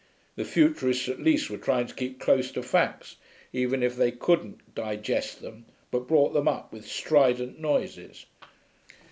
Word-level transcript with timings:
The 0.35 0.45
futurists 0.45 1.07
at 1.09 1.19
least 1.19 1.47
were 1.51 1.59
trying 1.59 1.85
to 1.85 1.93
keep 1.93 2.19
close 2.19 2.51
to 2.53 2.63
facts, 2.63 3.17
even 3.53 3.83
if 3.83 3.95
they 3.95 4.11
couldn't 4.11 4.73
digest 4.73 5.41
them 5.43 5.67
but 5.91 6.07
brought 6.07 6.33
them 6.33 6.47
up 6.47 6.73
with 6.73 6.87
strident 6.87 7.59
noises. 7.59 8.25